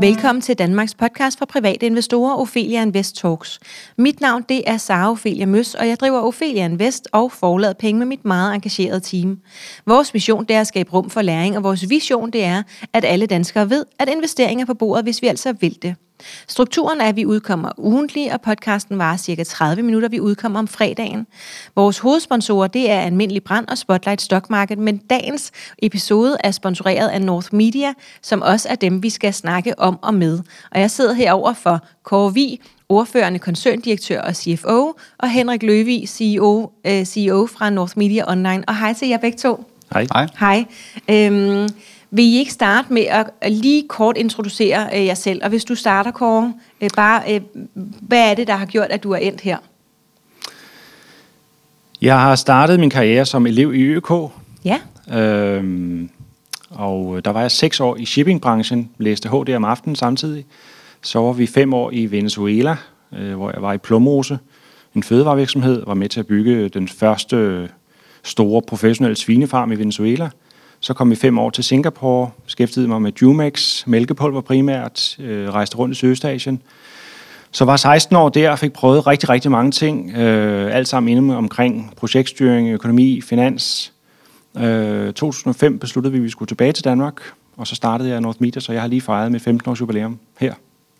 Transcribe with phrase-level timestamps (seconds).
[0.00, 3.60] Velkommen til Danmarks podcast for private investorer, Ophelia Invest Talks.
[3.96, 7.98] Mit navn det er Sara Ophelia Møs, og jeg driver Ophelia Invest og forlader penge
[7.98, 9.38] med mit meget engagerede team.
[9.86, 12.62] Vores mission det er at skabe rum for læring, og vores vision det er,
[12.92, 15.94] at alle danskere ved, at investeringer er på bordet, hvis vi altså vil det.
[16.48, 20.08] Strukturen er, at vi udkommer ugentlig, og podcasten varer cirka 30 minutter.
[20.08, 21.26] Vi udkommer om fredagen.
[21.76, 27.08] Vores hovedsponsorer det er Almindelig Brand og Spotlight Stock Market, men dagens episode er sponsoreret
[27.08, 30.38] af North Media, som også er dem, vi skal snakke om og med.
[30.70, 37.04] Og jeg sidder herover for Kåre ordførende koncerndirektør og CFO, og Henrik Løvig, CEO, øh,
[37.04, 38.64] CEO fra North Media Online.
[38.68, 39.64] Og hej til jer begge to.
[39.92, 40.06] Hej.
[40.12, 40.26] Hej.
[40.38, 40.64] Hej.
[41.10, 41.68] Øhm,
[42.10, 45.40] vil I ikke starte med at lige kort introducere øh, jer selv?
[45.42, 47.40] Og hvis du starter, Kåre, øh, bare, øh,
[48.00, 49.58] hvad er det, der har gjort, at du er endt her?
[52.02, 54.12] Jeg har startet min karriere som elev i ØK,
[54.64, 54.78] Ja,
[55.12, 56.10] øhm,
[56.70, 60.44] og der var jeg seks år i shippingbranchen, læste HD om aftenen samtidig.
[61.02, 62.76] Så var vi fem år i Venezuela,
[63.18, 64.38] øh, hvor jeg var i Plumrose,
[64.94, 67.68] en fødevarevirksomhed, var med til at bygge den første
[68.22, 70.30] store professionelle svinefarm i Venezuela.
[70.80, 75.76] Så kom vi fem år til Singapore, beskæftigede mig med Jumex, mælkepulver primært, øh, rejste
[75.76, 76.62] rundt i Sydøstasien.
[77.50, 80.16] Så var 16 år der og fik prøvet rigtig, rigtig mange ting.
[80.16, 83.92] Øh, alt sammen inde omkring projektstyring, økonomi, finans.
[84.58, 87.22] Øh, 2005 besluttede vi, at vi skulle tilbage til Danmark,
[87.56, 90.18] og så startede jeg North Media, så jeg har lige fejret med 15 års jubilæum
[90.38, 90.54] her.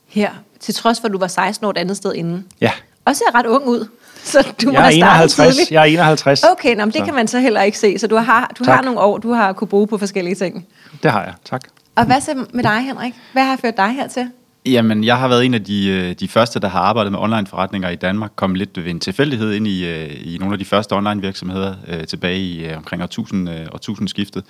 [0.07, 0.31] her.
[0.61, 2.47] Til trods for, at du var 16 år et andet sted inden.
[2.61, 2.71] Ja,
[3.05, 3.89] Og ser ret ung ud,
[4.33, 5.57] så du må jeg er have startet 51.
[5.57, 5.71] tidligt.
[5.73, 6.45] Jeg er 51.
[6.45, 7.05] Okay, nå, men det Så.
[7.05, 7.99] kan man så heller ikke se.
[7.99, 8.75] Så du har, du Tak.
[8.75, 10.67] har nogle år, du har kunne bruge på forskellige ting.
[11.03, 11.61] Det har jeg, tak.
[11.97, 13.15] Og hvad så med dig, Henrik?
[13.33, 14.31] Hvad har ført dig hertil?
[14.73, 17.47] Jamen, jeg har været en af de, øh, de første, der har arbejdet med online
[17.47, 18.31] forretninger i Danmark.
[18.37, 21.75] Kom lidt ved en tilfældighed ind i, øh, i nogle af de første online virksomheder
[21.89, 24.45] øh, tilbage i øh, omkring årtusind, årtusindskiftet.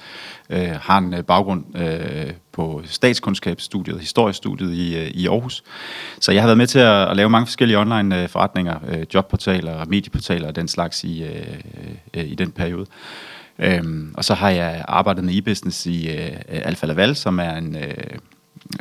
[0.50, 5.62] Øh, har en baggrund øh, på statskundskabsstudiet, historiestudiet i, i Aarhus.
[6.20, 10.48] Så jeg har været med til at, at lave mange forskellige online-forretninger, øh, jobportaler, medieportaler
[10.48, 11.22] og den slags i,
[12.14, 12.86] øh, i den periode.
[13.58, 17.76] Øhm, og så har jeg arbejdet med e-business i øh, Alfa Laval, som er en
[17.76, 18.18] øh,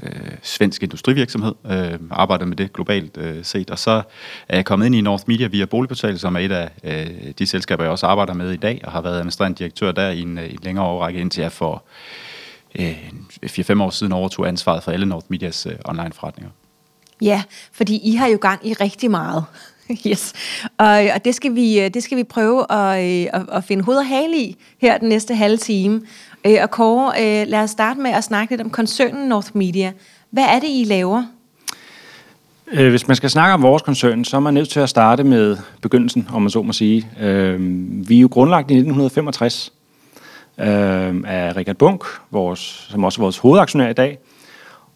[0.04, 4.02] øh, svensk industrivirksomhed, øh, arbejder med det globalt øh, set, og så
[4.48, 7.46] er jeg kommet ind i North Media via Boligportal, som er et af øh, de
[7.46, 10.38] selskaber, jeg også arbejder med i dag, og har været administrerende direktør der i en,
[10.38, 11.84] øh, en længere overrække, indtil jeg for
[12.80, 13.10] øh,
[13.46, 16.52] 4-5 år siden overtog ansvaret for alle North Medias øh, online forretninger.
[17.22, 19.46] Ja, fordi I har jo gang i rigtig meget.
[20.08, 20.34] Yes.
[20.78, 23.84] Og, og det, skal vi, øh, det skal vi prøve at, øh, at, at finde
[23.84, 26.02] hoved og hale i her den næste halve time.
[26.46, 29.92] Øh, Og Kåre, øh, lad os starte med at snakke lidt om koncernen North Media.
[30.30, 31.24] Hvad er det, I laver?
[32.72, 35.24] Øh, Hvis man skal snakke om vores koncern, så er man nødt til at starte
[35.24, 37.08] med begyndelsen, om man så må sige.
[37.22, 37.60] Øh,
[38.10, 39.74] vi er jo grundlagt i 1965
[40.60, 42.60] øh, af Richard Bunk, vores,
[42.90, 44.18] som også er vores hovedaktionær i dag.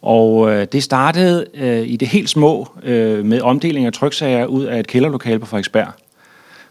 [0.01, 4.63] Og øh, det startede øh, i det helt små øh, med omdeling af tryksager ud
[4.63, 5.87] af et kælderlokale på Frederiksberg.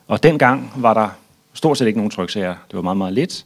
[0.09, 1.09] Og dengang var der
[1.55, 2.55] stort set ikke nogen tryksager.
[2.69, 3.45] Det var meget, meget lidt.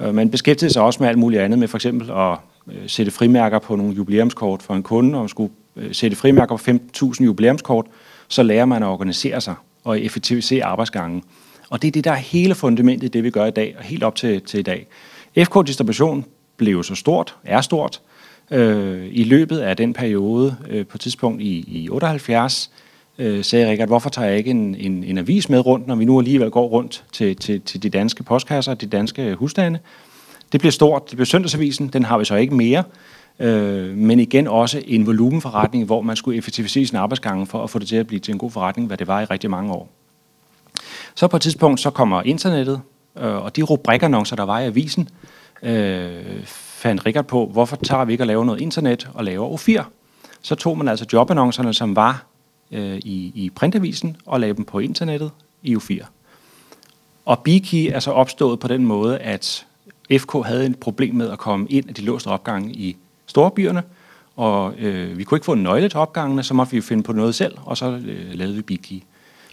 [0.00, 2.36] Øh, Man beskæftigede sig også med alt muligt andet, med for eksempel at
[2.68, 6.70] øh, sætte frimærker på nogle jubilæumskort for en kunde, og skulle øh, sætte frimærker på
[7.02, 7.86] 5.000 jubilæumskort,
[8.28, 9.54] så lærer man at organisere sig
[9.84, 11.22] og effektivisere arbejdsgangen.
[11.70, 13.84] Og det er det, der er hele fundamentet i det, vi gør i dag, og
[13.84, 14.86] helt op til, til i dag.
[15.38, 16.24] FK Distribution
[16.56, 18.00] blev så stort, er stort,
[18.50, 22.70] øh, i løbet af den periode, øh, på et tidspunkt i, i 78,
[23.18, 26.04] øh, sagde Rikard, hvorfor tager jeg ikke en, en, en avis med rundt, når vi
[26.04, 29.78] nu alligevel går rundt til, til, til de danske postkasser, de danske husstande.
[30.52, 32.84] Det bliver stort, det bliver søndagsavisen, den har vi så ikke mere,
[33.38, 37.78] øh, men igen også en volumenforretning, hvor man skulle effektivisere sin arbejdsgange for at få
[37.78, 39.88] det til at blive til en god forretning, hvad det var i rigtig mange år.
[41.14, 42.80] Så på et tidspunkt, så kommer internettet,
[43.18, 45.08] øh, og de rubrikannoncer, der var i avisen,
[45.62, 46.46] øh,
[46.82, 49.84] fandt Richard på, hvorfor tager vi ikke at lave noget internet og laver O4?
[50.42, 52.24] Så tog man altså jobannoncerne, som var
[52.72, 55.30] øh, i, i printavisen, og lavede dem på internettet
[55.62, 56.04] i O4.
[57.24, 59.66] Og Biki er så opstået på den måde, at
[60.18, 62.96] FK havde et problem med at komme ind af de låste opgange i
[63.26, 63.82] storbyerne,
[64.36, 67.12] og øh, vi kunne ikke få en nøgle til opgangene, så måtte vi finde på
[67.12, 69.04] noget selv, og så øh, lavede vi Biki.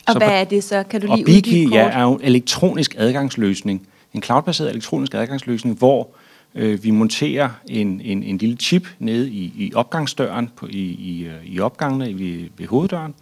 [0.07, 0.83] Og Så hvad er det så?
[0.83, 3.87] Kan du og lige Biki uddybe ja, er jo en elektronisk adgangsløsning.
[4.13, 6.09] En cloudbaseret elektronisk adgangsløsning, hvor
[6.55, 11.25] øh, vi monterer en, en, en lille chip nede i, i opgangsdøren, på, i, i,
[11.25, 13.13] øh, i opgangene ved, ved hoveddøren.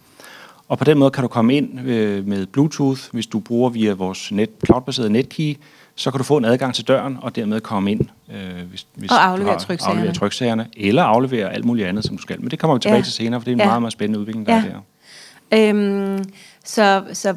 [0.68, 3.92] Og på den måde kan du komme ind øh, med Bluetooth, hvis du bruger via
[3.92, 5.56] vores net, cloudbaserede netkey,
[5.94, 8.00] så kan du få en adgang til døren og dermed komme ind.
[8.32, 9.98] Øh, hvis, hvis Og aflevere har- tryksagerne.
[10.00, 12.40] Aflevere tryksagerne, eller aflevere alt muligt andet, som du skal.
[12.40, 13.02] Men det kommer vi tilbage Ja.
[13.04, 13.66] til senere, for det er en Ja.
[13.66, 14.62] meget, meget spændende udvikling, der Ja.
[14.64, 15.68] er der.
[15.70, 16.24] Øhm,
[16.64, 17.34] så, så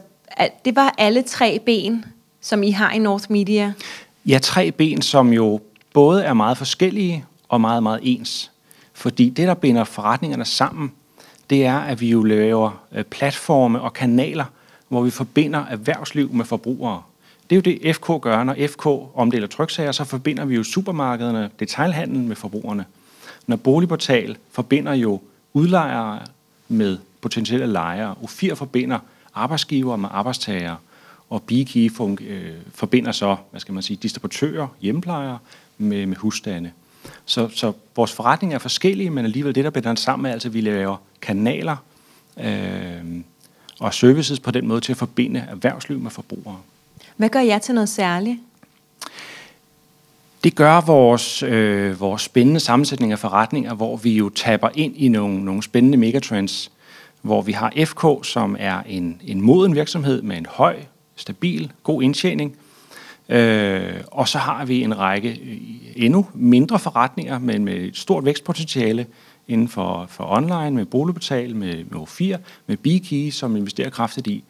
[0.66, 2.06] det var alle tre ben,
[2.42, 3.74] som I har i North Media.
[4.26, 5.60] Ja, tre ben, som jo
[5.94, 8.52] både er meget forskellige og meget, meget ens.
[8.94, 10.92] Fordi det, der binder forretningerne sammen,
[11.50, 14.46] det er, at vi jo laver øh, platforme og kanaler,
[14.88, 17.02] hvor vi forbinder erhvervsliv med forbrugere.
[17.50, 18.44] Det er jo det, FK gør.
[18.44, 18.86] Når FK
[19.16, 22.86] omdeler tryksager, så forbinder vi jo supermarkederne, detailhandlen med forbrugerne.
[23.48, 25.22] Når Boligportal forbinder jo
[25.54, 26.20] udlejere
[26.68, 29.00] med potentielle lejere, U4 forbinder
[29.34, 30.78] arbejdsgiver med arbejdstagere,
[31.30, 31.92] og Biki
[32.22, 35.38] øh, forbinder så, hvad skal man sige, distributører, hjemmeplejere
[35.82, 36.72] med, med husstande.
[37.26, 40.54] Så, så vores forretninger er forskellige, men alligevel det, der binder sammen, er altså, at
[40.54, 41.76] vi laver kanaler
[42.40, 43.22] øh,
[43.80, 46.58] og services på den måde til at forbinde erhvervsliv med forbrugere.
[47.18, 48.40] Hvad gør jer til noget særligt?
[50.44, 55.08] Det gør vores, øh, vores spændende sammensætning af forretninger, hvor vi jo taber ind i
[55.08, 56.72] nogle, nogle spændende megatrends,
[57.22, 60.76] hvor vi har FK, som er en, en moden virksomhed med en høj,
[61.16, 62.56] stabil, god indtjening,
[63.32, 65.58] Øh, og så har vi en række øh,
[65.96, 69.06] endnu mindre forretninger, men med et stort vækstpotentiale
[69.48, 72.38] inden for, for online, med boligbetal, med, med O4,
[72.68, 74.44] med BeKey, som investerer kraftigt i.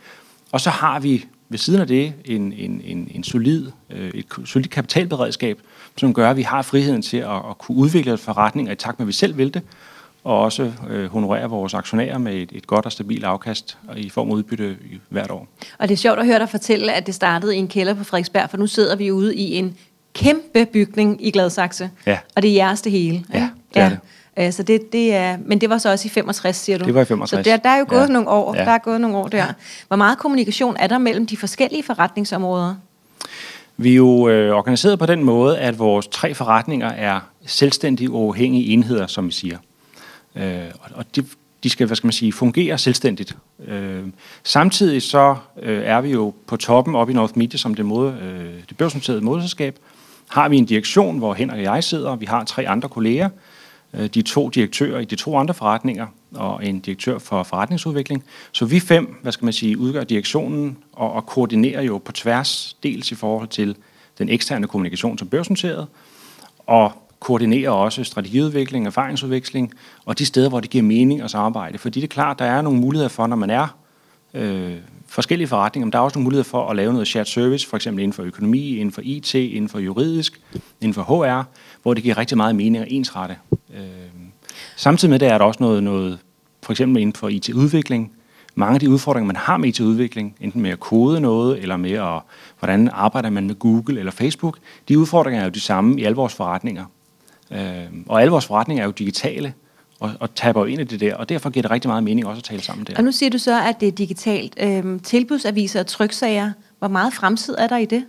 [0.52, 4.26] Og så har vi ved siden af det en, en, en, en solid, øh, et
[4.46, 5.60] solid kapitalberedskab,
[5.98, 9.04] som gør, at vi har friheden til at, at kunne udvikle forretninger i takt med,
[9.04, 9.62] at vi selv vil det,
[10.24, 14.30] og også øh, honorere vores aktionærer med et, et godt og stabilt afkast i form
[14.30, 14.78] af udbytte
[15.10, 15.48] hvert år.
[15.80, 18.04] Og det er sjovt at høre dig fortælle, at det startede i en kælder på
[18.04, 19.78] Frederiksberg, for nu sidder vi ude i en
[20.14, 22.18] kæmpe bygning i Gladsaxe, ja.
[22.36, 23.24] og det er jeres det hele.
[23.34, 23.82] Ja, det ja.
[23.82, 24.00] er det.
[24.40, 26.86] Øh, så det, det er, men det var så også i 65, siger du?
[26.86, 27.46] Det var i 65.
[27.46, 28.14] Så der, der er jo gået ja.
[28.14, 28.56] nogle år.
[28.56, 28.66] Ja.
[28.66, 29.46] Der er gået nogle år der.
[29.88, 32.76] Hvor meget kommunikation er der mellem de forskellige forretningsområder?
[33.78, 38.16] Vi er jo øh, organiseret på den måde, at vores tre forretninger er selvstændige og
[38.16, 39.58] uafhængige enheder, som vi siger.
[40.36, 41.26] Øh, og de,
[41.64, 43.38] de skal, hvad skal man sige, fungere selvstændigt.
[43.68, 44.04] Øh,
[44.44, 48.18] samtidig så øh, er vi jo på toppen op i North Media, som det, mode,
[48.22, 49.80] øh, det børsnoterede moderselskab,
[50.30, 53.30] har vi en direktion, hvor Henrik og jeg sidder, og vi har tre andre kolleger,
[53.94, 58.24] øh, de to direktører i de to andre forretninger, og en direktør for forretningsudvikling.
[58.52, 62.78] Så vi fem, hvad skal man sige, udgør direktionen og, og koordinerer jo på tværs,
[62.84, 63.76] dels i forhold til
[64.18, 65.88] den eksterne kommunikation som børsnoteret,
[66.68, 66.92] og
[67.22, 69.74] koordinerer også strategiudvikling, erfaringsudveksling,
[70.06, 71.78] og de steder, hvor det giver mening at samarbejde.
[71.78, 73.78] Fordi det er klart, der er nogle muligheder for, når man er
[74.34, 74.74] øh,
[75.08, 77.76] forskellige forretninger, men der er også nogle muligheder for at lave noget shared service, for
[77.76, 80.42] eksempel inden for økonomi, inden for IT, inden for juridisk,
[80.82, 81.44] inden for HR,
[81.82, 83.36] hvor det giver rigtig meget mening at ensrette.
[83.74, 83.82] Øh,
[84.76, 86.20] samtidig med det er der også noget, noget
[86.64, 88.12] for eksempel inden for IT-udvikling,
[88.56, 91.92] mange af de udfordringer, man har med IT-udvikling, enten med at kode noget, eller med
[91.92, 92.22] at,
[92.60, 94.58] hvordan arbejder man med Google eller Facebook,
[94.88, 96.86] de udfordringer er jo de samme i alle vores forretninger.
[97.52, 99.54] Øh, og alle vores forretninger er jo digitale,
[100.00, 102.40] og, og taber ind i det der, og derfor giver det rigtig meget mening også
[102.40, 102.94] at tale sammen der.
[102.98, 104.54] Og nu siger du så, at det er digitalt.
[104.60, 108.06] Øhm, tilbudsaviser og tryksager, hvor meget fremtid er der i det?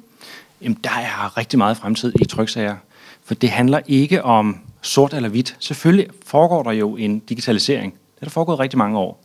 [0.62, 2.77] Jamen, der er rigtig meget fremtid i tryksager,
[3.25, 5.56] for det handler ikke om sort eller hvidt.
[5.59, 7.93] Selvfølgelig foregår der jo en digitalisering.
[7.93, 9.25] Det er der foregået rigtig mange år.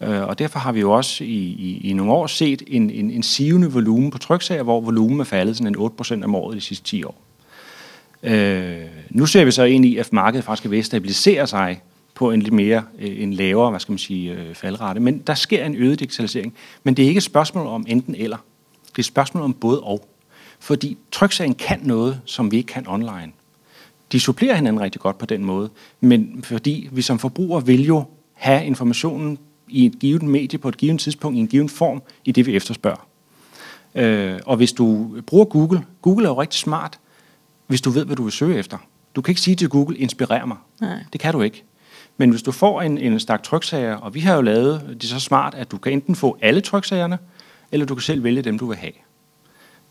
[0.00, 3.10] Øh, og derfor har vi jo også i, i, i nogle år set en, en,
[3.10, 5.90] en sivende volumen på tryksager, hvor volumen er faldet sådan en
[6.20, 7.14] 8% om året de sidste 10 år.
[8.22, 8.76] Øh,
[9.10, 11.82] nu ser vi så ind i, at markedet faktisk er ved at stabilisere sig
[12.14, 15.00] på en lidt mere, øh, en lavere, hvad skal man sige, øh, faldrate.
[15.00, 16.54] Men der sker en øget digitalisering.
[16.82, 18.36] Men det er ikke et spørgsmål om enten eller.
[18.84, 20.08] Det er et spørgsmål om både og.
[20.60, 23.32] Fordi tryksagen kan noget, som vi ikke kan online.
[24.12, 25.70] De supplerer hinanden rigtig godt på den måde.
[26.00, 30.76] Men fordi vi som forbrugere vil jo have informationen i et givet medie på et
[30.76, 33.06] givet tidspunkt, i en given form, i det vi efterspørger.
[33.94, 36.98] Øh, og hvis du bruger Google, Google er jo rigtig smart,
[37.72, 38.78] hvis du ved, hvad du vil søge efter.
[39.16, 40.56] Du kan ikke sige til Google, inspirer mig.
[40.80, 40.98] Nej.
[41.12, 41.64] Det kan du ikke.
[42.16, 45.20] Men hvis du får en, en stak tryksager, og vi har jo lavet det så
[45.20, 47.18] smart, at du kan enten få alle tryksagerne,
[47.72, 48.92] eller du kan selv vælge dem, du vil have.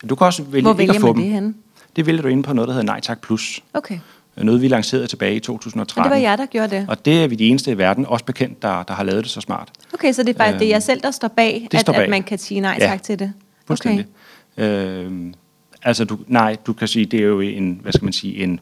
[0.09, 1.21] Du kan også vælge Hvor ikke at få dem.
[1.21, 1.53] det henne?
[1.95, 3.63] Det vælger du inde på noget, der hedder Nej Tak Plus.
[3.73, 3.99] Okay.
[4.37, 5.99] Noget, vi lancerede tilbage i 2013.
[5.99, 6.85] Og det var jer, der gjorde det?
[6.89, 9.31] Og det er vi de eneste i verden, også bekendt, der, der har lavet det
[9.31, 9.71] så smart.
[9.93, 11.93] Okay, så det er bare øhm, det er jer selv, der står bag, at, står
[11.93, 12.03] bag.
[12.03, 13.33] at man kan sige nej tak ja, til det?
[13.65, 14.05] Fuldstændig.
[14.57, 14.65] Okay.
[14.65, 15.33] Øhm,
[15.83, 18.59] Altså, du, nej, du kan sige, det er jo en, hvad skal man sige, en,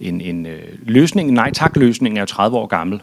[0.00, 3.02] en, en øh, løsning, nej tak løsning er jo 30 år gammel.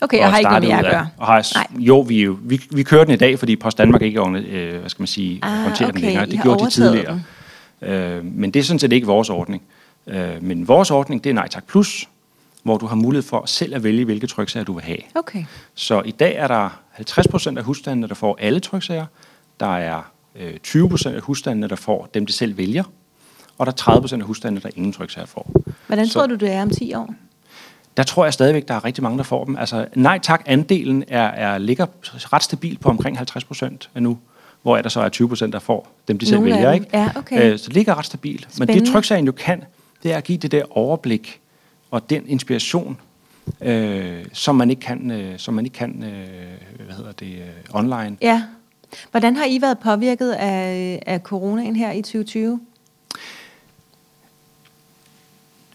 [0.00, 1.08] Okay, og, og har ikke noget med at gøre?
[1.16, 1.66] Og har, nej.
[1.82, 4.90] Jo, vi, jo, vi, vi kører den i dag, fordi Post Danmark ikke øh, hvad
[4.90, 6.00] skal man sige, ah, håndterer okay.
[6.00, 6.26] den længere.
[6.26, 7.22] Det gjorde de tidligere.
[7.82, 9.62] Øh, men det er sådan set ikke vores ordning.
[10.06, 12.08] Øh, men vores ordning, det er Nej Tak Plus,
[12.62, 14.98] hvor du har mulighed for selv at vælge, hvilke tryksager du vil have.
[15.14, 15.44] Okay.
[15.74, 19.06] Så i dag er der 50% af husstandene, der får alle tryksager.
[19.60, 20.02] Der er
[20.62, 22.84] 20 procent af husstandene, der får dem, de selv vælger,
[23.58, 25.50] og der er 30 procent af husstandene, der ingen tryksager får.
[25.86, 27.14] Hvordan tror du, det er om 10 år?
[27.96, 29.56] Der tror jeg stadigvæk, der er rigtig mange, der får dem.
[29.56, 31.86] Altså nej tak, andelen er, er, ligger
[32.32, 34.18] ret stabil på omkring 50 procent nu,
[34.62, 36.72] hvor er der så er 20 procent, der får dem, de selv Nogle vælger.
[36.72, 36.86] Ikke?
[36.92, 37.52] Ja, okay.
[37.52, 38.58] Øh, så det ligger ret stabilt.
[38.58, 39.64] Men det tryksagen jo kan,
[40.02, 41.40] det er at give det der overblik
[41.90, 42.98] og den inspiration,
[43.60, 47.42] øh, som man ikke kan, øh, som man ikke kan øh, hvad hedder det, øh,
[47.72, 48.16] online.
[48.20, 48.42] Ja.
[49.10, 52.60] Hvordan har I været påvirket af, af coronaen her i 2020?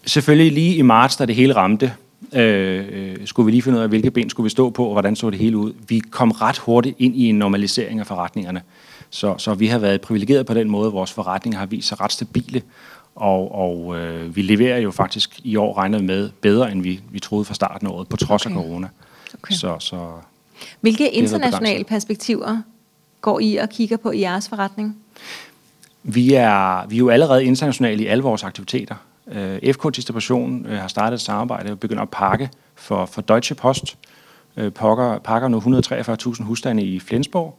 [0.06, 1.92] Selvfølgelig lige i marts, da det hele ramte,
[2.32, 5.16] øh, skulle vi lige finde ud af, hvilke ben skulle vi stå på, og hvordan
[5.16, 5.72] så det hele ud.
[5.88, 8.62] Vi kom ret hurtigt ind i en normalisering af forretningerne.
[9.10, 12.12] Så, så vi har været privilegeret på den måde, vores forretninger har vist sig ret
[12.12, 12.62] stabile,
[13.14, 17.18] og, og øh, vi leverer jo faktisk i år regnet med bedre, end vi, vi
[17.18, 18.56] troede fra starten af året, på trods okay.
[18.56, 18.88] af corona.
[19.34, 19.54] Okay.
[19.54, 20.10] Så, så
[20.80, 22.62] Hvilke internationale perspektiver
[23.20, 24.96] går I og kigger på i jeres forretning?
[26.02, 28.94] vi er, vi er jo allerede internationale i alle vores aktiviteter.
[29.32, 33.54] Øh, FK Distribution øh, har startet et samarbejde og begynder at pakke for, for Deutsche
[33.54, 33.98] Post.
[34.56, 37.58] Øh, pakker, pakker nu 143.000 husstande i Flensborg.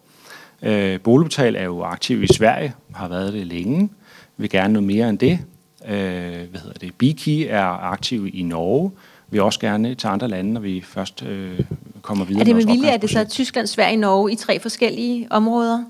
[0.62, 3.90] Øh, Boligbetal er jo aktiv i Sverige, har været det længe,
[4.38, 5.40] vil gerne noget mere end det.
[5.86, 6.94] Øh, hvad hedder det?
[6.98, 8.92] Biki er aktiv i Norge,
[9.30, 11.60] vil også gerne til andre lande, når vi først øh,
[12.02, 12.42] kommer videre.
[12.42, 13.24] Er det med vilje, at det så.
[13.24, 15.84] Tyskland, Sverige, Norge i tre forskellige områder?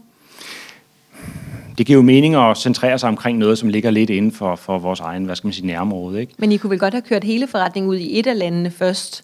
[1.78, 4.78] Det giver jo mening at centrere sig omkring noget, som ligger lidt inden for, for
[4.78, 6.22] vores egen, hvad skal man sige, nærområde.
[6.22, 6.34] Ikke?
[6.38, 9.24] Men I kunne vel godt have kørt hele forretningen ud i et af landene først?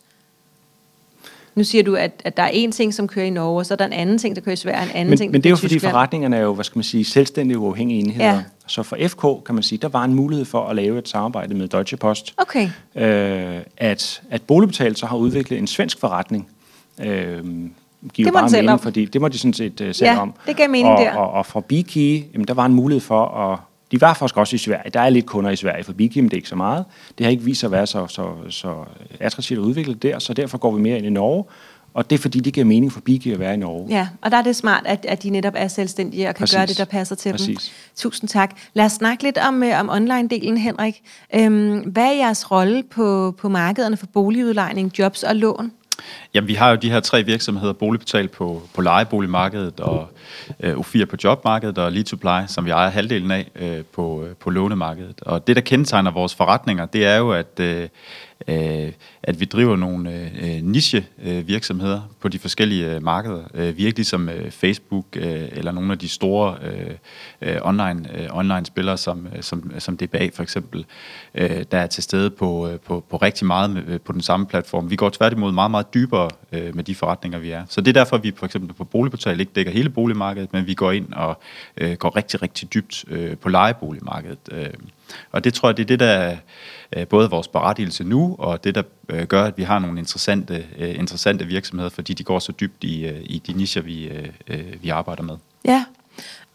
[1.55, 3.73] Nu siger du, at, at der er en ting, som kører i Norge, og så
[3.73, 5.49] er der en anden ting, der kører i Sverige, en anden Men, ting, men det
[5.49, 5.91] er jo fordi Tyskland.
[5.91, 8.33] forretningerne er jo, hvad skal man sige, selvstændige uafhængige enheder.
[8.33, 8.43] Ja.
[8.67, 11.55] Så for FK, kan man sige, der var en mulighed for at lave et samarbejde
[11.55, 12.33] med Deutsche Post.
[12.37, 12.69] Okay.
[12.95, 16.47] Øh, at, at Boligbetal så har udviklet en svensk forretning.
[17.01, 17.43] Øh,
[18.13, 18.79] giver Det bare mening, om.
[18.79, 20.33] fordi det må de sådan set uh, selv Ja, om.
[20.47, 21.15] det gav mening og, der.
[21.15, 23.59] Og, og for Biki, jamen, der var en mulighed for at...
[23.91, 24.89] De var faktisk også i Sverige.
[24.91, 26.85] Der er lidt kunder i Sverige for Biki, men det er ikke så meget.
[27.17, 28.75] Det har ikke vist sig at være så, så, så
[29.19, 31.43] attraktivt at udvikle der, så derfor går vi mere ind i Norge.
[31.93, 33.87] Og det er fordi, det giver mening for Biki at være i Norge.
[33.89, 36.55] Ja, og der er det smart, at, at de netop er selvstændige og kan Præcis.
[36.55, 37.37] gøre det, der passer til dem.
[37.37, 37.71] Præcis.
[37.95, 38.55] Tusind tak.
[38.73, 41.01] Lad os snakke lidt om, øh, om online-delen, Henrik.
[41.35, 45.71] Øhm, hvad er jeres rolle på, på markederne for boligudlejning, jobs og lån?
[46.33, 50.09] Jamen, vi har jo de her tre virksomheder, Boligbetal på, på lejeboligmarkedet, og
[50.59, 54.49] øh, U4 på jobmarkedet, og Lead2Ply, som vi ejer halvdelen af øh, på, øh, på
[54.49, 55.21] lånemarkedet.
[55.21, 57.89] Og det, der kendetegner vores forretninger, det er jo, at, øh,
[58.47, 58.91] øh,
[59.23, 63.43] at vi driver nogle øh, niche-virksomheder øh, på de forskellige øh, markeder.
[63.53, 66.95] Øh, vi er ikke ligesom øh, Facebook øh, eller nogle af de store øh,
[67.41, 70.85] øh online, øh, online-spillere, øh, som, som, som DBA for eksempel,
[71.35, 74.89] øh, der er til stede på, på, på rigtig meget med, på den samme platform.
[74.89, 77.63] Vi går tværtimod meget, meget dybere øh, med de forretninger, vi er.
[77.69, 80.73] Så det er derfor, vi for eksempel på Boligportal ikke dækker hele boligmarkedet, men vi
[80.73, 81.41] går ind og
[81.77, 84.39] øh, går rigtig, rigtig dybt øh, på lejeboligmarkedet.
[84.51, 84.69] Øh,
[85.31, 86.38] og det tror jeg, det er det, der er
[86.95, 90.65] øh, både vores berettigelse nu, og det, der øh, gør, at vi har nogle interessante,
[90.77, 94.12] øh, interessante virksomheder, fordi de går så dybt i, i de nischer, vi,
[94.81, 95.35] vi arbejder med.
[95.65, 95.85] Ja,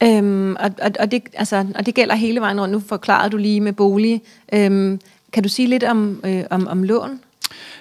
[0.03, 2.73] øhm, og, og, og, det, altså, og det gælder hele vejen rundt.
[2.73, 4.23] Nu forklarede du lige med bolig.
[4.53, 5.01] Øhm,
[5.33, 7.21] kan du sige lidt om, øh, om, om lån?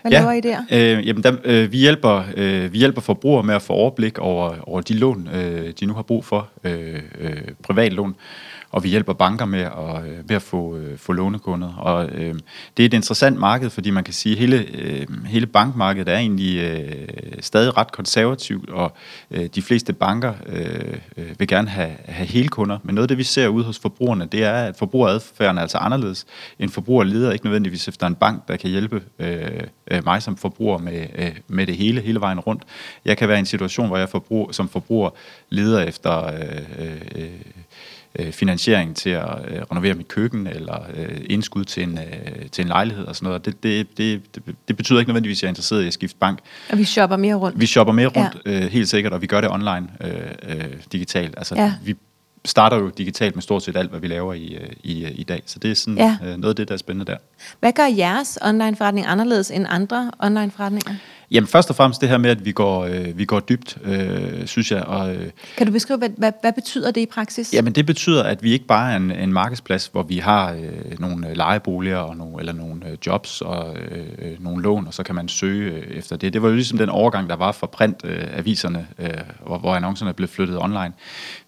[0.01, 0.57] Hvad laver I der?
[0.71, 4.55] Øh, jamen der, øh, vi, hjælper, øh, vi hjælper forbrugere med at få overblik over,
[4.61, 8.15] over de lån, øh, de nu har brug for, øh, øh, privatlån,
[8.71, 11.73] og vi hjælper banker med at, øh, med at få, øh, få lånekunder.
[11.73, 12.35] Og øh,
[12.77, 16.17] det er et interessant marked, fordi man kan sige, at hele, øh, hele bankmarkedet er
[16.17, 17.07] egentlig øh,
[17.39, 18.93] stadig ret konservativt, og
[19.31, 22.77] øh, de fleste banker øh, øh, vil gerne have, have hele kunder.
[22.83, 25.77] Men noget af det, vi ser ude hos forbrugerne, det er, at forbrugeradfærden er altså
[25.77, 26.25] anderledes.
[26.59, 30.37] En forbruger leder ikke nødvendigvis efter en bank, der kan hjælpe øh, øh, mig som
[30.37, 32.63] forbruger med, øh, med det hele, hele vejen rundt.
[33.05, 35.09] Jeg kan være i en situation, hvor jeg forbruger, som forbruger
[35.49, 37.31] leder efter øh, øh,
[38.19, 42.61] øh, finansiering til at øh, renovere mit køkken, eller øh, indskud til en, øh, til
[42.61, 43.45] en lejlighed og sådan noget.
[43.45, 44.21] Det, det, det,
[44.67, 46.39] det, betyder ikke nødvendigvis, at jeg er interesseret i at skifte bank.
[46.71, 47.59] Og vi shopper mere rundt.
[47.59, 48.51] Vi shopper mere rundt, ja.
[48.51, 50.11] øh, helt sikkert, og vi gør det online, øh,
[50.43, 51.33] øh, digitalt.
[51.37, 51.73] Altså, Ja.
[51.83, 51.95] vi
[52.45, 55.43] starter jo digitalt med stort set alt, hvad vi laver i, øh, i, i dag.
[55.45, 56.17] Så det er sådan Ja.
[56.23, 57.17] øh, noget af det, der er spændende der.
[57.59, 60.95] Hvad gør jeres online-forretning anderledes end andre online-forretninger?
[61.31, 64.47] Jamen først og fremmest det her med, at vi går, øh, vi går dybt, øh,
[64.47, 64.83] synes jeg.
[64.83, 67.53] Og, øh, Kan du beskrive, hvad, hvad, hvad betyder det i praksis?
[67.53, 70.99] jamen det betyder, at vi ikke bare er en, en markedsplads, hvor vi har øh,
[70.99, 74.93] nogle øh, lejeboliger og nogle, eller nogle øh, jobs og øh, øh, nogle lån, og
[74.93, 76.33] så kan man søge øh, efter det.
[76.33, 79.13] Det var jo ligesom den overgang, der var fra printaviserne, øh, øh,
[79.45, 80.93] hvor, hvor annoncerne blev flyttet online.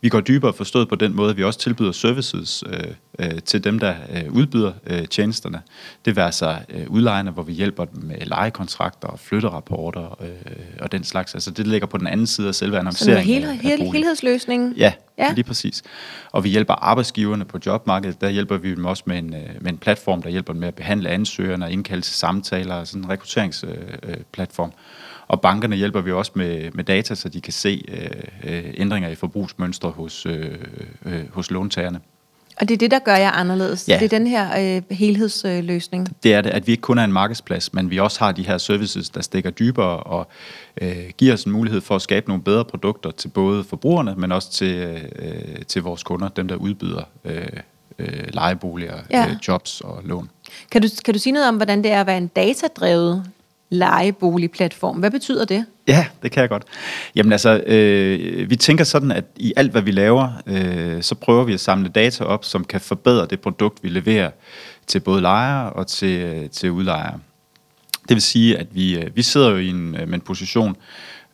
[0.02, 2.84] Vi går dybere forstået på den måde, at vi også tilbyder services øh,
[3.22, 5.62] øh, til dem, der øh, udbyder øh, tjenesterne.
[6.06, 10.30] Det vil altså øh, udlejerne, hvor vi hjælper dem med lejekontrakter og flytterapporter øh,
[10.80, 11.34] og den slags.
[11.34, 13.26] Altså det ligger på den anden side af selve Så annonceringen.
[13.26, 13.94] hel, af- af hel, boligen.
[13.96, 14.74] helhedsløsning?
[14.78, 15.32] Ja, Ja.
[15.34, 15.84] lige præcis.
[16.32, 18.22] Og vi hjælper arbejdsgiverne på jobmarkedet.
[18.22, 20.68] Der hjælper vi dem også med en, øh, med en platform, der hjælper dem med
[20.68, 24.72] at behandle ansøgerne og indkalde til samtaler, sådan en rekrutteringsplatform.
[25.28, 28.10] Og bankerne hjælper vi også med, med data, så de kan se øh,
[28.44, 30.58] øh, ændringer i forbrugsmønstre hos, øh,
[31.06, 32.00] øh, hos låntagerne.
[32.62, 33.90] Og det er det, der gør jer anderledes.
[33.90, 34.00] Ja.
[34.00, 36.08] Det er den her øh, helhedsløsning.
[36.24, 38.44] det er det, at vi ikke kun er en markedsplads, men vi også har de
[38.48, 40.28] her services, der stikker dybere og
[40.82, 44.32] øh, giver os en mulighed for at skabe nogle bedre produkter til både forbrugerne, men
[44.32, 44.76] også til,
[45.20, 47.48] øh, til vores kunder, dem der udbyder øh,
[48.00, 49.26] øh, lejeboliger, Ja.
[49.30, 50.30] øh, jobs og lån.
[50.72, 53.24] Kan du, kan du sige noget om, hvordan det er at være en datadrevet
[53.72, 54.98] lejeboligplatform?
[54.98, 55.66] Hvad betyder det?
[55.88, 56.64] Ja, det kan jeg godt.
[57.16, 61.44] Jamen altså, øh, vi tænker sådan, at i alt, hvad vi laver, øh, så prøver
[61.44, 64.30] vi at samle data op, som kan forbedre det produkt, vi leverer
[64.88, 67.20] til både lejere og til, øh, til udlejere.
[68.10, 70.76] Det vil sige, at vi, øh, vi sidder jo i en, øh, med en position,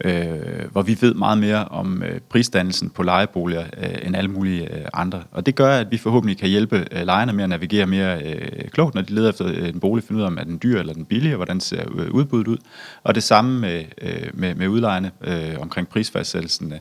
[0.03, 4.77] øh, hvor vi ved meget mere om øh, prisdannelsen på lejeboliger øh, end alle mulige
[4.77, 5.23] øh, andre.
[5.31, 8.69] Og det gør, at vi forhåbentlig kan hjælpe øh, lejerne med at navigere mere øh,
[8.69, 10.79] klogt, når de leder efter øh, en bolig, finde ud af, om er den dyr
[10.79, 12.57] eller den billig, og hvordan ser øh, udbuddet ud.
[13.03, 16.73] Og det samme med, øh, med, med udlejerne øh, omkring prisfastsættelsen.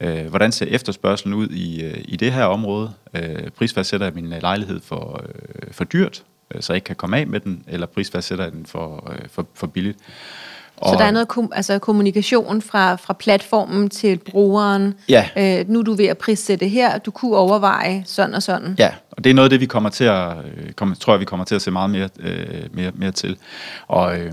[0.00, 2.92] Øh, hvordan ser efterspørgselen ud i, øh, i det her område?
[3.14, 6.24] Øh, prisfastsætter jeg min øh, lejlighed for, øh, for dyrt,
[6.54, 9.28] øh, så jeg ikke kan komme af med den, eller prisfastsætter jeg den for, øh,
[9.28, 9.98] for, for billigt?
[10.88, 14.94] Så der er noget kom, altså kommunikation fra, fra platformen til brugeren.
[15.08, 15.28] Ja.
[15.36, 18.74] Øh, nu er du ved at prissætte her, du kunne overveje sådan og sådan.
[18.78, 21.20] Ja, og det er noget af det, vi kommer til at, øh, kommer, tror jeg,
[21.20, 23.36] vi kommer til at se meget mere, øh, mere, mere til.
[23.86, 24.32] Og øh,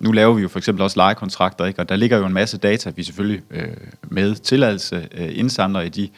[0.00, 1.80] nu laver vi jo for eksempel også lejekontrakter, ikke?
[1.80, 3.66] og der ligger jo en masse data, vi selvfølgelig øh,
[4.02, 6.08] med tilladelse øh, indsamler i de,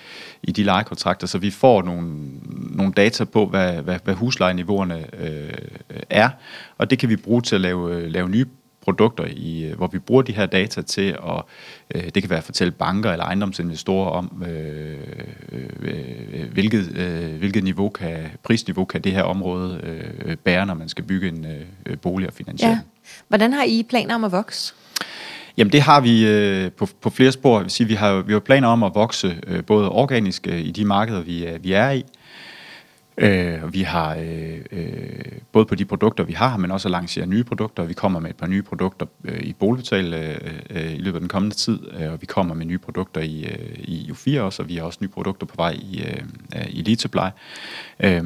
[0.43, 2.03] i de lejekontrakter, så vi får nogle,
[2.51, 5.53] nogle data på, hvad, hvad, hvad huslejeniveauerne øh,
[6.11, 6.29] er,
[6.79, 8.47] og det kan vi bruge til at lave, øh, lave nye
[8.85, 11.43] produkter, i, øh, hvor vi bruger de her data til at,
[11.95, 14.99] øh, det kan være at fortælle banker eller ejendomsinvestorer om, øh,
[15.83, 19.81] øh, hvilket, øh, hvilket niveau kan, prisniveau kan det her område
[20.25, 21.47] øh, bære, når man skal bygge en
[21.87, 22.71] øh, bolig og finansiere.
[22.71, 22.79] Ja.
[23.29, 24.75] Hvordan har I planer om at vokse?
[25.57, 27.57] Jamen det har vi øh, på, på flere spor.
[27.57, 30.61] Jeg vil sige, vi har vi har planer om at vokse øh, både organisk øh,
[30.61, 32.05] i de markeder, vi, er- vi er i.
[33.19, 37.27] Øh, vi har øh, øh, både på de produkter, vi har, men også at lancere
[37.27, 37.85] nye produkter.
[37.85, 40.37] Vi kommer med et par nye produkter øh, i Boligbetal øh,
[40.71, 43.45] øh, i løbet af den kommende tid, øh, og vi kommer med nye produkter i,
[43.45, 46.23] øh, i U4 også, og vi har også nye produkter på vej i, øh,
[46.57, 47.29] øh i Lead Supply.
[48.01, 48.25] Øh,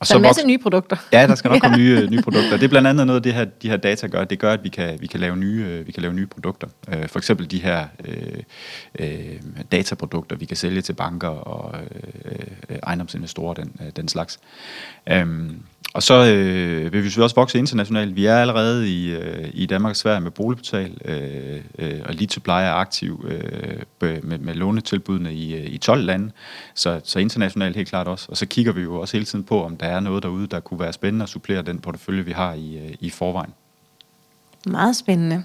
[0.00, 0.96] og Så en masse nye produkter.
[1.12, 2.56] Ja, der skal nok komme nye, nye produkter.
[2.56, 4.24] Det er blandt andet noget, det her, de her data gør.
[4.24, 6.68] Det gør, at vi kan, vi kan, lave, nye, øh, vi kan lave nye produkter.
[6.88, 8.42] Øh, For eksempel de her øh,
[8.98, 9.40] øh,
[9.72, 12.32] dataprodukter, vi kan sælge til banker og øh,
[12.70, 14.38] øh, ejendomsinvestorer, den, øh, den slags.
[15.08, 15.62] Øhm,
[15.94, 18.16] og så øh, vil vi selvfølgelig også vokse internationalt.
[18.16, 22.40] Vi er allerede i, øh, i Danmark og Sverige med boligportal, øh, øh, og til
[22.40, 26.30] pleje er aktiv øh, med, med lånetilbudene i, øh, i 12 lande,
[26.74, 28.26] så, så internationalt helt klart også.
[28.28, 30.60] Og så kigger vi jo også hele tiden på, om der er noget derude, der
[30.60, 33.54] kunne være spændende at supplere den portefølje, vi har i, øh, i forvejen.
[34.66, 35.44] Meget spændende.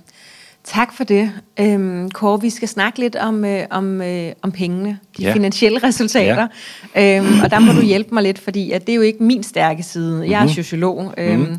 [0.63, 1.31] Tak for det.
[1.59, 5.33] Øhm, Kåre, vi skal snakke lidt om, øh, om, øh, om pengene, de Ja.
[5.33, 6.47] finansielle resultater.
[6.95, 7.17] Ja.
[7.17, 9.43] Øhm, og der må du hjælpe mig lidt, fordi at det er jo ikke min
[9.43, 10.29] stærke side.
[10.29, 10.53] Jeg er Mhm.
[10.53, 11.13] sociolog.
[11.17, 11.55] Øhm,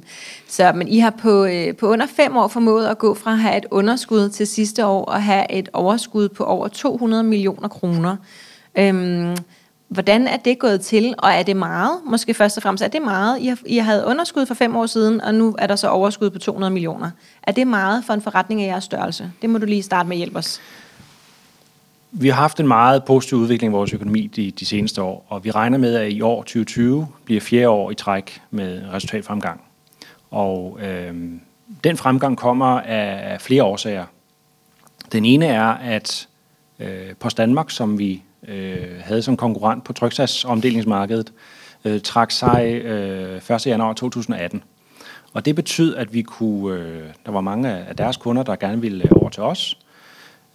[0.49, 3.38] så, men I har på, øh, på under fem år formået at gå fra at
[3.38, 8.17] have et underskud til sidste år og have et overskud på over 200 millioner kroner.
[8.79, 9.37] Øhm,
[9.95, 12.01] hvordan er det gået til, og er det meget?
[12.07, 13.41] Måske først og fremmest, er det meget?
[13.41, 16.31] I har, I havde underskud for fem år siden, og nu er der så overskud
[16.31, 17.11] på 200 millioner.
[17.43, 19.33] Er det meget for en forretning af jeres størrelse?
[19.43, 20.61] Det må du lige starte med at hjælpe os.
[22.11, 25.45] Vi har haft en meget positiv udvikling i vores økonomi de, de seneste år, og
[25.45, 29.61] vi regner med, at i år 2020 bliver fjerde år i træk med resultatfremgang.
[30.31, 31.15] Og øh,
[31.85, 34.05] den fremgang kommer af, af flere årsager.
[35.13, 36.29] Den ene er, at
[36.79, 41.33] øh, Post Danmark, som vi øh, havde som konkurrent på tryksats-omdelingsmarkedet,
[41.85, 43.67] øh, trak sig øh, 1.
[43.67, 44.63] januar 2018.
[45.33, 48.81] Og det betød, at vi kunne, øh, der var mange af deres kunder, der gerne
[48.81, 49.79] ville over til os,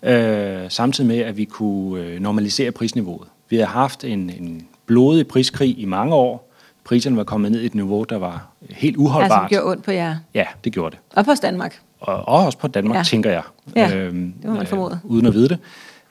[0.03, 3.27] øh, samtidig med, at vi kunne øh, normalisere prisniveauet.
[3.49, 6.49] Vi havde haft en, en blodig priskrig i mange år.
[6.83, 9.31] Priserne var kommet ned i et niveau, der var helt uholdbart.
[9.31, 10.15] Altså, det gjorde ondt på jer.
[10.33, 10.99] Ja, det gjorde det.
[11.17, 11.79] Og på Danmark.
[11.99, 13.03] Og, og også på Danmark, Ja.
[13.03, 13.41] tænker jeg.
[13.75, 14.13] Ja, det
[14.45, 14.99] må man formode.
[15.03, 15.59] uden at vide det.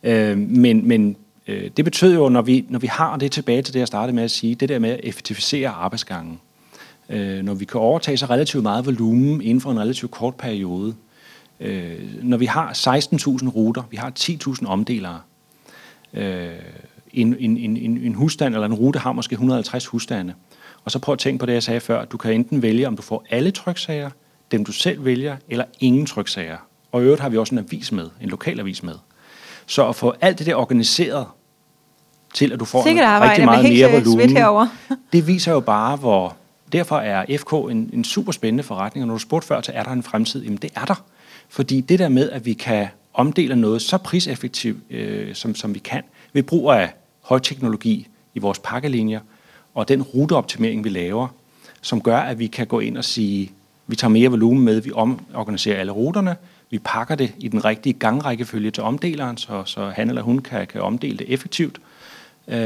[0.02, 1.16] Øh, men men
[1.48, 4.14] øh, det betød jo, når vi, når vi har, det tilbage til det, jeg startede
[4.14, 6.40] med at sige, det der med at effektivisere arbejdsgangen.
[7.08, 10.94] Øh, når vi kan overtage så relativt meget volumen inden for en relativt kort periode.
[11.60, 15.20] Øh, når vi har 16.000 ruter, vi har 10.000 omdelere.
[16.14, 16.48] Øh,
[17.12, 20.34] en, en, en, en, en husstand eller en rute har måske 150 husstande.
[20.84, 22.04] Og så prøv at tænke på det, jeg sagde før.
[22.04, 24.10] Du kan enten vælge, om du får alle tryksager,
[24.52, 26.56] dem du selv vælger, eller ingen tryksager.
[26.92, 28.94] Og i øvrigt har vi også en avis med, en lokalavis med.
[29.66, 31.26] Så at få alt det der organiseret
[32.34, 34.36] til, at du får Sikkert en rigtig meget mere øh, volumen,
[35.12, 36.36] det viser jo bare, hvor...
[36.72, 39.82] Derfor er FK en, en super spændende forretning, og når du spurgte før, så er
[39.82, 40.42] der en fremtid.
[40.42, 41.04] Jamen det er der.
[41.48, 45.78] Fordi det der med, at vi kan omdele noget så priseffektivt, øh, som, som vi
[45.78, 49.20] kan, ved brug af højteknologi i vores pakkelinjer,
[49.74, 51.28] og den ruteoptimering, vi laver,
[51.80, 53.52] som gør, at vi kan gå ind og sige,
[53.86, 56.36] vi tager mere volumen med, vi omorganiserer alle ruterne,
[56.70, 60.66] vi pakker det i den rigtige gangrækkefølge til omdeleren, så, så han eller hun kan,
[60.66, 61.78] kan omdele det effektivt.
[62.48, 62.58] Øh,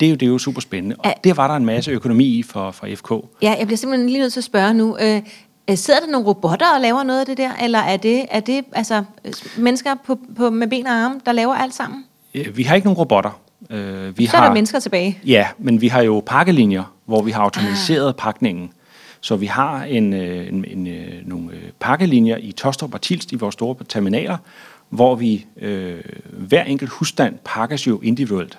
[0.00, 0.96] det, er jo, det er jo super spændende.
[0.98, 3.10] Og der var der en masse økonomi i for, for FK.
[3.42, 4.96] Ja, jeg bliver simpelthen lige nødt til at spørge nu.
[5.00, 5.22] Øh,
[5.70, 8.40] øh, sidder der nogle robotter og laver noget af det der, eller er det, er
[8.40, 9.04] det altså,
[9.58, 12.04] mennesker på, på, med ben og arme, der laver alt sammen?
[12.54, 13.40] Vi har ikke nogen robotter.
[13.70, 15.18] Øh, vi så har, er der mennesker tilbage?
[15.24, 18.14] Ja, men vi har jo pakkelinjer, hvor vi har automatiseret ah.
[18.14, 18.72] pakningen.
[19.20, 23.32] Så vi har en, øh, en, en, øh, nogle øh, pakkelinjer i Tostrup og Tilst
[23.32, 24.36] i vores store terminaler,
[24.88, 26.00] hvor vi øh,
[26.32, 28.58] hver enkelt husstand pakkes jo individuelt.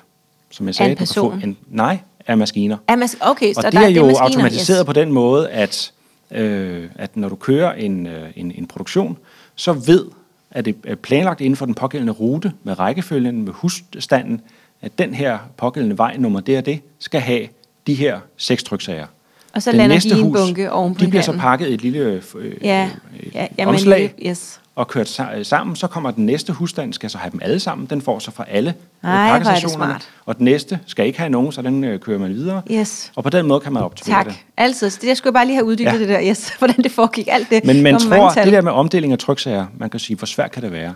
[0.50, 1.40] Som jeg sagde, en person?
[1.40, 2.78] Du en, nej, af maskiner.
[2.88, 4.86] Af mas- okay, så og det er jo maskiner, automatiseret yes.
[4.86, 5.92] på den måde, at,
[6.32, 9.18] øh, at når du kører en, en, en produktion,
[9.56, 10.06] så ved,
[10.52, 14.42] at det er planlagt inden for den pågældende rute med rækkefølgen, med husstanden,
[14.82, 17.48] at den her pågældende vej nummer det og det, skal have
[17.88, 19.06] de her seks tryksager.
[19.54, 21.74] Og så den lander de i en bunke oven på De bliver så pakket i
[21.74, 22.90] et lille øh, ja,
[23.34, 24.62] ja, jamen, omslag yes.
[24.78, 25.76] Og kørt sammen.
[25.76, 27.88] Så kommer den næste husstand, skal så have dem alle sammen.
[27.90, 30.00] Den får så fra alle Ej, pakkestationerne.
[30.26, 32.62] Og den næste skal ikke have nogen, så den øh, kører man videre.
[32.72, 33.12] Yes.
[33.16, 34.26] Og på den måde kan man optimere tak.
[34.26, 34.34] det.
[34.34, 34.44] Tak.
[34.58, 34.90] Altid.
[34.90, 36.00] Det, jeg skulle bare lige have uddybet ja.
[36.00, 37.28] det der, yes, hvordan det foregik.
[37.32, 37.66] Alt det.
[37.66, 40.64] Men man tror, det der med omdeling af tryksager, man kan sige, hvor svært kan
[40.64, 40.94] det være?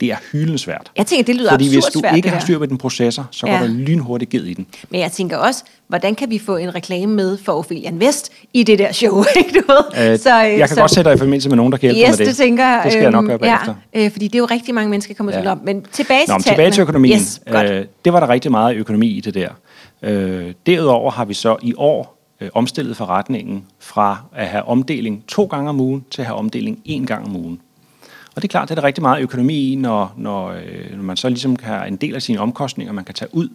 [0.00, 0.90] Det er hyldende svært.
[0.96, 3.46] Jeg tænker, det lyder Fordi hvis du svært, ikke har styr på din processor, så
[3.46, 3.52] ja.
[3.52, 4.66] går der lynhurtigt ged i den.
[4.90, 8.62] Men jeg tænker også, hvordan kan vi få en reklame med for Ophelian Vest i
[8.62, 9.24] det der show?
[9.38, 10.12] Ikke, du ved?
[10.12, 12.10] Øh, så, jeg kan så, godt sætte dig i forbindelse med nogen, der kan hjælpe
[12.10, 12.26] yes, med det.
[12.26, 13.74] det tænker Det skal jeg nok gøre øhm, bagefter.
[13.94, 15.40] Ja, øh, fordi det er jo rigtig mange mennesker, der kommer ja.
[15.40, 15.60] til om.
[15.64, 17.16] Men tilbage Nå, til tilbage til økonomien.
[17.16, 19.48] Yes, øh, det var der rigtig meget økonomi i det der.
[20.02, 25.44] Øh, derudover har vi så i år øh, omstillet forretningen fra at have omdeling to
[25.44, 27.60] gange om ugen til at have omdeling en gang om ugen.
[28.34, 31.02] Og det er klart, at der er rigtig meget økonomi i, når, når, øh, når
[31.02, 33.48] man så ligesom kan have en del af sine omkostninger, man kan tage ud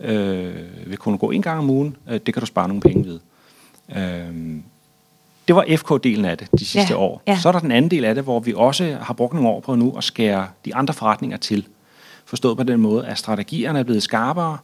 [0.00, 0.54] øh,
[0.86, 1.96] ved kunne gå en gang om ugen.
[2.08, 3.20] Øh, det kan du spare nogle penge ved.
[3.96, 4.60] Øh,
[5.48, 7.22] det var FK-delen af det de sidste ja, år.
[7.26, 7.38] Ja.
[7.38, 9.60] Så er der den anden del af det, hvor vi også har brugt nogle år
[9.60, 11.66] på nu at skære de andre forretninger til.
[12.24, 14.58] Forstået på den måde, at strategierne er blevet skarpere.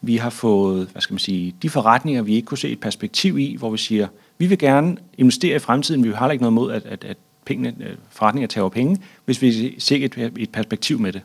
[0.00, 3.38] Vi har fået, hvad skal man sige, de forretninger, vi ikke kunne se et perspektiv
[3.38, 6.72] i, hvor vi siger, vi vil gerne investere i fremtiden, vi har ikke noget mod,
[6.72, 11.12] at, at, at pengene, øh, forretninger tager penge, hvis vi ser et, et perspektiv med
[11.12, 11.22] det.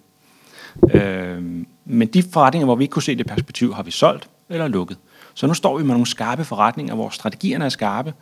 [0.94, 1.44] Øh,
[1.86, 4.98] men de forretninger, hvor vi ikke kunne se det perspektiv, har vi solgt eller lukket.
[5.34, 8.14] Så nu står vi med nogle skarpe forretninger, hvor strategierne er skarpe,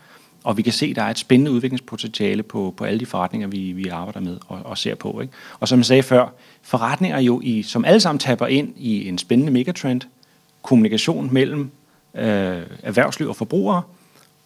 [0.43, 3.47] og vi kan se, at der er et spændende udviklingspotentiale på, på alle de forretninger,
[3.47, 5.21] vi, vi arbejder med og, og ser på.
[5.21, 5.33] Ikke?
[5.60, 6.27] Og som jeg sagde før,
[6.62, 10.01] forretninger jo, i, som alle sammen taber ind i en spændende megatrend,
[10.62, 11.71] kommunikation mellem
[12.15, 13.81] øh, erhvervsliv og forbrugere,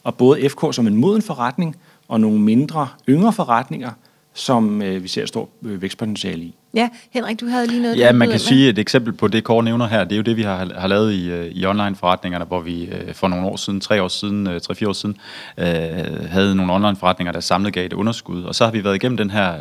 [0.03, 1.75] og både FK som en moden forretning,
[2.11, 3.91] og nogle mindre, yngre forretninger,
[4.33, 6.55] som øh, vi ser stor øh, vækstpotentiale i.
[6.73, 7.97] Ja, Henrik, du havde lige noget.
[7.97, 8.39] Ja, man kan med.
[8.39, 10.87] sige, et eksempel på det, Kåre nævner her, det er jo det, vi har, har
[10.87, 14.59] lavet i, øh, i online-forretningerne, hvor vi øh, for nogle år siden, tre år siden,
[14.59, 15.17] tre-fire år siden,
[15.57, 15.65] øh,
[16.29, 18.43] havde nogle online-forretninger, der samlet gav et underskud.
[18.43, 19.53] Og så har vi været igennem den her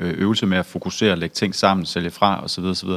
[0.00, 2.64] øvelse med at fokusere, lægge ting sammen, sælge fra osv.
[2.64, 2.88] osv.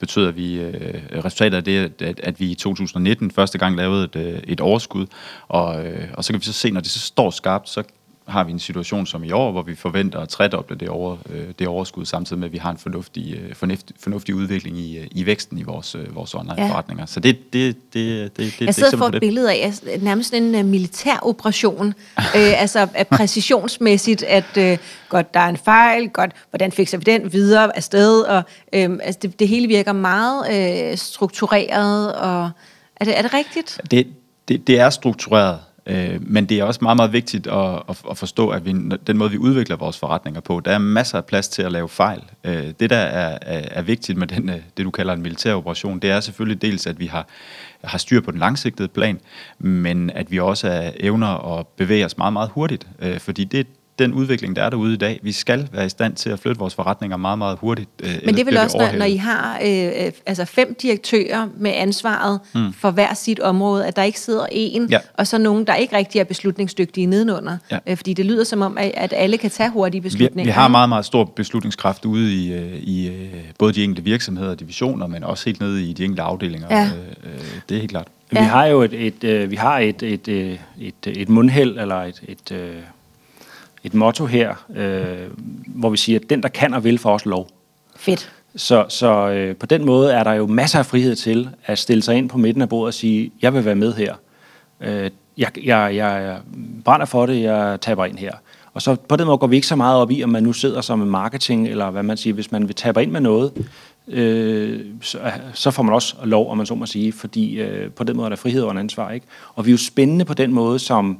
[0.00, 4.40] Betyder, vi, øh, resultatet af det, at, at vi i 2019 første gang lavede et,
[4.44, 5.06] et overskud.
[5.48, 7.82] Og, øh, og så kan vi så se, når det så står skarpt, så
[8.26, 11.44] har vi en situation som i år, hvor vi forventer at tredoble det, over, øh,
[11.58, 15.06] det overskud, samtidig med, at vi har en fornuftig, øh, fornuftig, fornuftig udvikling i, øh,
[15.10, 17.02] i væksten i vores, vores online-forretninger.
[17.02, 17.06] Ja.
[17.06, 20.64] Så det, det, det, det, det Jeg sidder for et billede af nærmest en uh,
[20.64, 21.86] militær operation,
[22.36, 27.04] øh, altså at præcisionsmæssigt, at øh, godt, der er en fejl, godt, hvordan fikser vi
[27.04, 30.44] den videre afsted, og øh, altså det, det hele virker meget
[30.90, 32.50] øh, struktureret, og
[32.96, 33.80] er det, er det rigtigt?
[33.90, 34.06] Det,
[34.48, 35.58] det, det er struktureret.
[35.86, 38.70] Øh, men det er også meget, meget vigtigt at, at, at forstå, at vi,
[39.06, 41.88] den måde, vi udvikler vores forretninger på, der er masser af plads til at lave
[41.88, 42.22] fejl.
[42.44, 45.54] Øh, det, der er, er, er vigtigt med den, øh, det, du kalder en militær
[45.54, 47.26] operation, det er selvfølgelig dels, at vi har,
[47.84, 49.20] har styr på den langsigtede plan,
[49.58, 52.86] men at vi også er evner at bevæge os meget, meget hurtigt.
[53.02, 53.66] Øh, fordi det,
[53.98, 55.20] den udvikling, der er derude i dag.
[55.22, 57.90] Vi skal være i stand til at flytte vores forretninger meget, meget hurtigt.
[58.02, 61.72] Øh, Men det er vel også, når, når I har øh, altså fem direktører med
[61.74, 62.72] ansvaret mm.
[62.72, 64.98] for hver sit område, at der ikke sidder en, ja.
[65.14, 67.56] og så nogen, der ikke rigtig er beslutningsdygtige nedenunder.
[67.70, 67.78] Ja.
[67.86, 70.44] Øh, fordi det lyder som om, at, at alle kan tage hurtige beslutninger.
[70.44, 74.04] Vi, vi har meget, meget stor beslutningskraft ude i, øh, i øh, både de enkelte
[74.04, 76.66] virksomheder og divisioner, men også helt nede i de enkelte afdelinger.
[76.70, 76.90] Ja.
[77.24, 77.30] Øh,
[77.68, 78.06] det er helt klart.
[78.32, 78.40] Ja.
[78.40, 82.02] Vi har jo et, et, et, vi har et, et, et, et, et mundheld, eller
[82.02, 82.74] et, et,
[83.86, 85.30] et motto her, øh,
[85.66, 87.48] hvor vi siger, at den, der kan og vil, får også lov.
[87.96, 88.32] Fedt.
[88.56, 92.02] Så, så øh, på den måde er der jo masser af frihed til at stille
[92.02, 94.14] sig ind på midten af bordet og sige, jeg vil være med her.
[94.80, 96.38] Øh, jeg, jeg, jeg
[96.84, 98.32] brænder for det, jeg taber ind her.
[98.74, 100.52] Og så på den måde går vi ikke så meget op i, om man nu
[100.52, 103.52] sidder som en marketing, eller hvad man siger, hvis man vil tabe ind med noget,
[104.08, 105.18] øh, så,
[105.54, 108.24] så får man også lov, om man så må sige, fordi øh, på den måde
[108.24, 109.10] er der frihed og ansvar.
[109.10, 109.26] Ikke?
[109.54, 111.18] Og vi er jo spændende på den måde, som...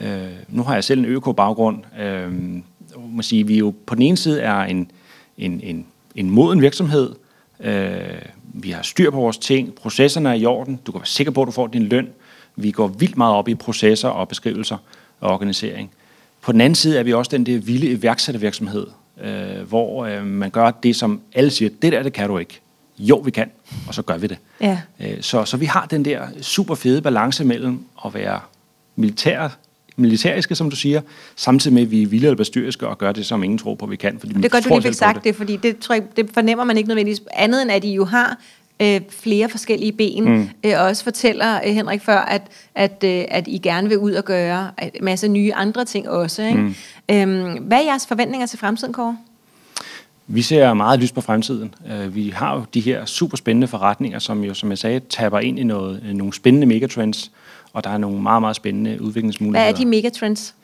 [0.00, 1.82] Øh, nu har jeg selv en øko-baggrund.
[2.00, 2.32] Øh,
[2.98, 4.90] må sige, vi jo på den ene side er en,
[5.38, 7.14] en, en, en moden virksomhed.
[7.60, 7.98] Øh,
[8.54, 9.74] vi har styr på vores ting.
[9.74, 10.80] Processerne er i orden.
[10.86, 12.08] Du kan være sikker på, at du får din løn.
[12.56, 14.76] Vi går vildt meget op i processer og beskrivelser
[15.20, 15.90] og organisering.
[16.42, 18.86] På den anden side er vi også den der vilde iværksættervirksomhed,
[19.20, 22.60] øh, hvor øh, man gør det, som alle siger, det der, det kan du ikke.
[22.98, 23.50] Jo, vi kan,
[23.88, 24.38] og så gør vi det.
[24.60, 24.80] Ja.
[25.00, 28.40] Øh, så, så vi har den der super fede balance mellem at være
[28.96, 29.48] militær,
[29.98, 31.00] militæriske, som du siger,
[31.36, 33.86] samtidig med, at vi er vilde eller bestyriske og gør det, som ingen tror på,
[33.86, 34.18] vi kan.
[34.18, 35.24] Fordi det er godt, du lige fik sagt det.
[35.24, 37.22] det, fordi det, tror jeg, det fornemmer man ikke nødvendigvis.
[37.32, 38.38] Andet end, at I jo har
[38.82, 40.48] øh, flere forskellige ben, mm.
[40.64, 42.42] øh, og også fortæller øh, Henrik før, at,
[42.74, 46.42] at, øh, at I gerne vil ud og gøre en masse nye andre ting også.
[46.42, 46.58] Ikke?
[46.58, 46.74] Mm.
[47.10, 49.16] Øhm, hvad er jeres forventninger til fremtiden, Kåre?
[50.26, 51.74] Vi ser meget lys på fremtiden.
[51.92, 55.40] Øh, vi har jo de her super spændende forretninger, som jo, som jeg sagde, taber
[55.40, 57.30] ind i noget, nogle spændende megatrends,
[57.72, 59.64] og der er nogle meget, meget spændende udviklingsmuligheder.
[59.64, 60.54] Hvad er de megatrends?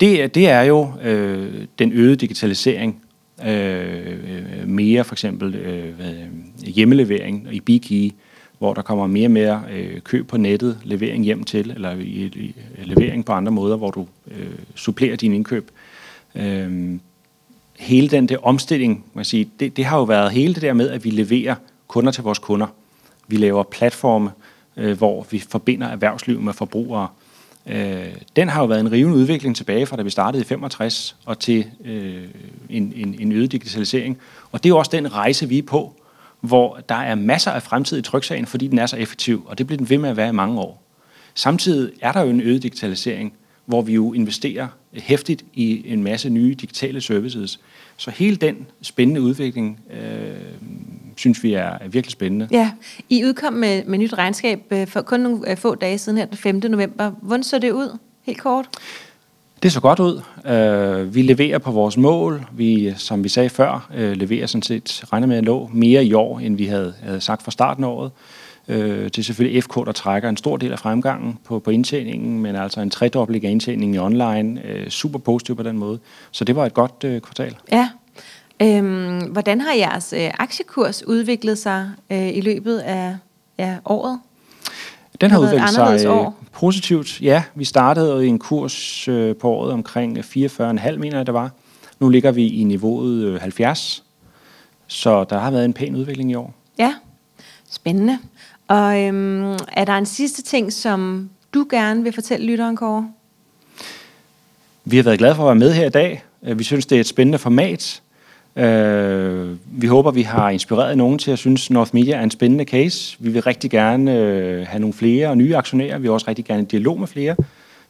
[0.00, 3.02] Det, det er jo øh, den øgede digitalisering,
[3.46, 5.92] øh, mere for eksempel øh,
[6.66, 8.12] hjemmelevering i BeeKey,
[8.58, 12.30] hvor der kommer mere og mere øh, køb på nettet, levering hjem til, eller i,
[12.34, 15.70] i, levering på andre måder, hvor du øh, supplerer din indkøb.
[16.34, 16.98] Øh,
[17.78, 20.90] hele den der omstilling, man sige, det, det har jo været hele det der med,
[20.90, 21.54] at vi leverer
[21.88, 22.66] kunder til vores kunder.
[23.28, 24.30] Vi laver platforme,
[24.78, 27.08] øh, hvor vi forbinder erhvervsliv med forbrugere.
[27.66, 31.16] Øh, den har jo været en rivende udvikling tilbage fra da vi startede i 65
[31.26, 32.24] og til øh,
[32.70, 34.18] en, en, en øget digitalisering.
[34.52, 35.94] Og det er jo også den rejse, vi er på,
[36.40, 39.66] hvor der er masser af fremtid i tryksagen, fordi den er så effektiv, og det
[39.66, 40.82] bliver den ved med at være i mange år.
[41.34, 43.32] Samtidig er der jo en øget digitalisering,
[43.66, 47.60] hvor vi jo investerer hæftigt i en masse nye digitale services.
[47.96, 50.30] Så hele den spændende udvikling øh,
[51.18, 52.48] synes vi er virkelig spændende.
[52.50, 52.70] Ja,
[53.08, 56.26] I udkom med, med nyt regnskab øh, for kun nogle øh, få dage siden her,
[56.26, 56.56] den 5.
[56.56, 57.10] november.
[57.22, 58.68] Hvordan så det ud, helt kort?
[59.62, 60.20] Det så godt ud.
[61.04, 62.46] Uh, vi leverer på vores mål.
[62.52, 66.12] Vi, som vi sagde før, uh, leverer sådan set, regner med at nå mere i
[66.12, 68.10] år, end vi havde, havde sagt fra starten af året.
[68.68, 72.40] Uh, det er selvfølgelig FK, der trækker en stor del af fremgangen på, på indtjeningen,
[72.40, 74.62] men altså en tredobling af indtjeningen i online.
[74.64, 75.98] Uh, super positiv på den måde.
[76.30, 77.56] Så det var et godt uh, kvartal.
[77.72, 77.88] Ja,
[78.62, 83.16] Øhm, hvordan har jeres øh, aktiekurs udviklet sig øh, i løbet af
[83.58, 84.20] ja, året?
[85.20, 86.36] Den har, har udviklet sig øh, år.
[86.52, 87.20] positivt.
[87.20, 91.50] Ja, vi startede i en kurs øh, på året omkring 44,5, mener jeg det var.
[92.00, 94.04] Nu ligger vi i niveauet øh, 70,
[94.86, 96.54] så der har været en pæn udvikling i år.
[96.78, 96.94] Ja,
[97.70, 98.18] spændende.
[98.68, 103.10] Og øhm, er der en sidste ting, som du gerne vil fortælle lytteren, Kåre?
[104.84, 106.24] Vi har været glade for at være med her i dag.
[106.40, 108.02] Vi synes, det er et spændende format.
[108.56, 112.64] Øh, vi håber, vi har inspireret nogen til at synes, North Media er en spændende
[112.64, 113.16] case.
[113.20, 115.98] Vi vil rigtig gerne øh, have nogle flere og nye aktionærer.
[115.98, 117.36] Vi vil også rigtig gerne en dialog med flere.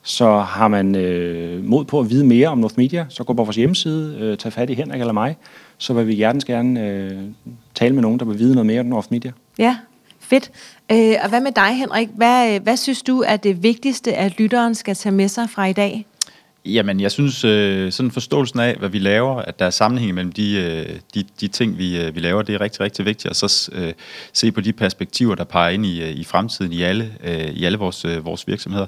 [0.02, 3.44] Så har man øh, mod på at vide mere om North Media, så gå på
[3.44, 5.36] vores hjemmeside, øh, tag fat i Henrik eller mig,
[5.78, 7.18] så vil vi hjertens gerne øh,
[7.74, 9.32] tale med nogen, der vil vide noget mere om North Media.
[9.58, 9.76] Ja,
[10.20, 10.50] fedt.
[10.92, 12.08] Øh, og hvad med dig, Henrik?
[12.14, 15.66] Hvad, øh, hvad synes du er det vigtigste, at lytteren skal tage med sig fra
[15.66, 16.06] i dag?
[16.68, 20.32] Jamen, jeg synes, øh, sådan forståelsen af, hvad vi laver, at der er sammenhæng mellem
[20.32, 23.30] de, øh, de, de ting, vi, øh, vi laver, det er rigtig, rigtig vigtigt.
[23.30, 23.92] Og så øh,
[24.32, 27.64] se på de perspektiver, der peger ind i, øh, i fremtiden i alle, øh, i
[27.64, 28.86] alle vores, øh, vores virksomheder.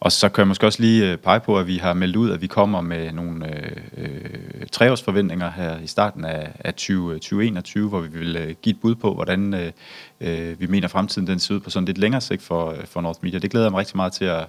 [0.00, 2.30] Og så kan jeg måske også lige øh, pege på, at vi har meldt ud,
[2.30, 7.84] at vi kommer med nogle øh, øh, treårsforventninger her i starten af, af 20, 2021,
[7.84, 9.72] øh, hvor vi vil øh, give et bud på, hvordan øh,
[10.20, 13.18] øh, vi mener fremtiden den ser ud på sådan lidt længere sigt for, for North
[13.22, 13.38] Media.
[13.38, 14.46] Det glæder jeg mig rigtig meget til at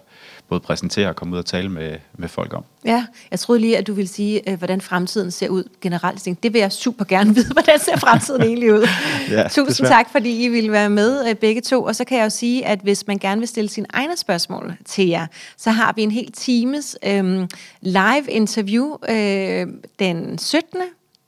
[0.51, 2.63] både præsentere og komme ud og tale med, med folk om.
[2.85, 6.43] Ja, jeg troede lige, at du ville sige, øh, hvordan fremtiden ser ud generelt.
[6.43, 8.79] Det vil jeg super gerne vide, hvordan ser fremtiden egentlig ud.
[9.31, 9.91] ja, Tusind desværre.
[9.91, 11.83] tak, fordi I ville være med øh, begge to.
[11.83, 14.73] Og så kan jeg jo sige, at hvis man gerne vil stille sine egne spørgsmål
[14.85, 17.47] til jer, så har vi en hel times øhm,
[17.81, 19.67] live interview øh,
[19.99, 20.81] den 17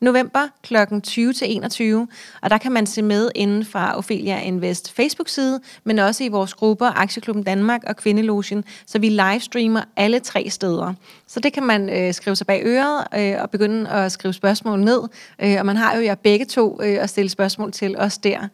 [0.03, 0.75] november kl.
[1.03, 2.07] 20 til 21,
[2.41, 6.53] og der kan man se med inden fra Ophelia Invest Facebook-side, men også i vores
[6.53, 10.93] grupper Aktieklubben Danmark og Kvindelogen, så vi livestreamer alle tre steder.
[11.27, 14.79] Så det kan man øh, skrive sig bag øret øh, og begynde at skrive spørgsmål
[14.79, 15.01] ned,
[15.39, 18.47] øh, og man har jo jer begge to øh, at stille spørgsmål til os der.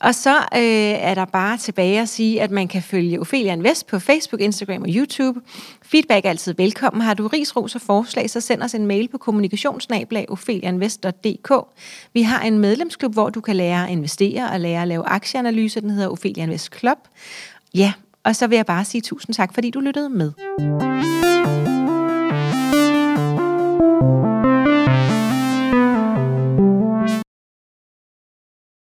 [0.00, 0.60] Og så øh,
[1.08, 4.82] er der bare tilbage at sige, at man kan følge Ophelia Invest på Facebook, Instagram
[4.82, 5.40] og YouTube.
[5.82, 7.02] Feedback er altid velkommen.
[7.02, 10.26] Har du ris, ros og forslag, så send os en mail på kommunikationsnablag
[12.12, 15.80] Vi har en medlemsklub, hvor du kan lære at investere og lære at lave aktieanalyse.
[15.80, 16.98] Den hedder Ophelia Invest Club.
[17.74, 17.92] Ja,
[18.24, 20.32] og så vil jeg bare sige tusind tak, fordi du lyttede med.